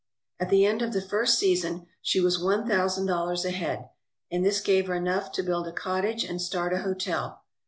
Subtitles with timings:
[0.39, 3.87] At the end of the first season she was one thousand dollars ahead,
[4.31, 7.43] and this gave her enough to build a cottage and start a hotel.